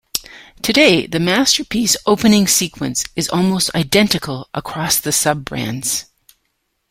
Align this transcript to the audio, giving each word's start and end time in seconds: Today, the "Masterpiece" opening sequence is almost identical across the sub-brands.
Today, 0.63 1.05
the 1.05 1.19
"Masterpiece" 1.19 1.95
opening 2.07 2.47
sequence 2.47 3.05
is 3.15 3.29
almost 3.29 3.69
identical 3.75 4.49
across 4.51 4.99
the 4.99 5.11
sub-brands. 5.11 6.05